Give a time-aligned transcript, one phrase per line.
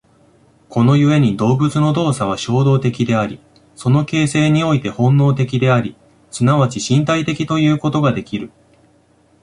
[0.67, 3.39] この故に動物の動作は衝動的であり、
[3.75, 5.95] その形成において本能的であり、
[6.31, 8.49] 即ち身体的ということができる。